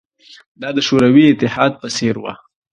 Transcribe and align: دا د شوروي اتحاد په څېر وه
دا 0.61 0.69
د 0.77 0.79
شوروي 0.87 1.25
اتحاد 1.27 1.71
په 1.81 1.87
څېر 1.95 2.15
وه 2.23 2.33